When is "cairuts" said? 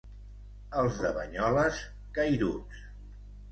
2.19-2.83